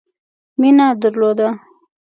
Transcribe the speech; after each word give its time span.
مینه 0.59 0.87
درلوده. 1.01 1.47